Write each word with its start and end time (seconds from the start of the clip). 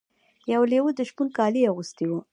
یو 0.53 0.61
لیوه 0.71 0.91
د 0.95 1.01
شپون 1.09 1.27
کالي 1.37 1.61
اغوستي 1.71 2.05
وو. 2.07 2.19